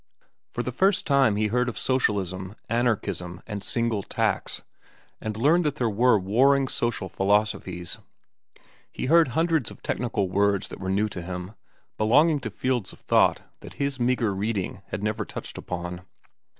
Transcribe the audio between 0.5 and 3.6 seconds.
the first time he heard of socialism, anarchism,